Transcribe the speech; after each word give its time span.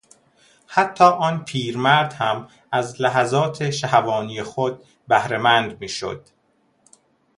حتی 0.67 1.03
آن 1.03 1.45
پیرمرد 1.45 2.13
هم 2.13 2.47
از 2.71 3.01
لحظات 3.01 3.69
شهوانی 3.69 4.43
خود 4.43 4.85
بهرهمند 5.07 5.81
میشد. 5.81 6.27